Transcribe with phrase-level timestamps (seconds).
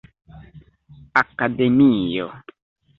[1.21, 1.89] akademio